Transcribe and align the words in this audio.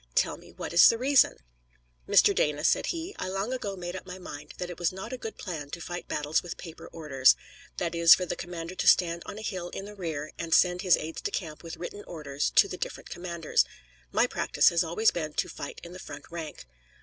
Tell 0.15 0.35
me 0.35 0.51
what 0.51 0.73
is 0.73 0.89
the 0.89 0.97
reason?" 0.97 1.37
"Mr. 2.09 2.33
Dana," 2.33 2.63
said 2.63 2.87
he, 2.87 3.15
"I 3.19 3.27
long 3.27 3.53
ago 3.53 3.75
made 3.75 3.95
up 3.95 4.03
my 4.07 4.17
mind 4.17 4.55
that 4.57 4.71
it 4.71 4.79
was 4.79 4.91
not 4.91 5.13
a 5.13 5.17
good 5.19 5.37
plan 5.37 5.69
to 5.69 5.79
fight 5.79 6.07
battles 6.07 6.41
with 6.41 6.57
paper 6.57 6.87
orders 6.87 7.35
that 7.77 7.93
is, 7.93 8.15
for 8.15 8.25
the 8.25 8.35
commander 8.35 8.73
to 8.73 8.87
stand 8.87 9.21
on 9.27 9.37
a 9.37 9.43
hill 9.43 9.69
in 9.69 9.85
the 9.85 9.93
rear 9.93 10.31
and 10.39 10.55
send 10.55 10.81
his 10.81 10.97
aides 10.97 11.21
de 11.21 11.29
camp 11.29 11.61
with 11.61 11.77
written 11.77 12.03
orders 12.05 12.49
to 12.55 12.67
the 12.67 12.77
different 12.77 13.11
commanders. 13.11 13.63
My 14.11 14.25
practice 14.25 14.69
has 14.69 14.83
always 14.83 15.11
been 15.11 15.33
to 15.33 15.47
fight 15.47 15.79
in 15.83 15.93
the 15.93 15.99
front 15.99 16.25
rank." 16.31 16.65